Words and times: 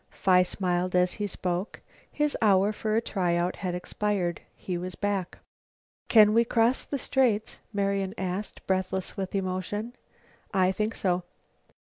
Phi 0.09 0.41
smiled 0.41 0.95
as 0.95 1.13
he 1.13 1.27
spoke. 1.27 1.79
His 2.11 2.35
hour 2.41 2.71
for 2.73 2.95
a 2.95 3.01
try 3.01 3.35
out 3.35 3.57
had 3.57 3.75
expired. 3.75 4.41
He 4.55 4.75
was 4.75 4.95
back. 4.95 5.37
"Can 6.07 6.29
can 6.29 6.33
we 6.33 6.43
cross 6.43 6.83
the 6.83 6.97
Straits?" 6.97 7.59
Marian 7.71 8.15
asked, 8.17 8.65
breathless 8.65 9.15
with 9.15 9.35
emotion. 9.35 9.93
"I 10.55 10.71
think 10.71 10.95
so." 10.95 11.21